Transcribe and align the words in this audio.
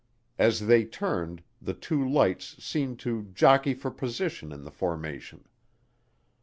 As 0.39 0.61
they 0.65 0.83
turned, 0.83 1.43
the 1.61 1.75
two 1.75 2.03
lights 2.03 2.55
seemed 2.57 2.97
to 3.01 3.25
"jockey 3.35 3.75
for 3.75 3.91
position 3.91 4.51
in 4.51 4.63
the 4.63 4.71
formation." 4.71 5.45